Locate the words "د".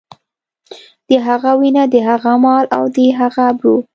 1.07-1.11, 1.93-1.95, 2.95-2.97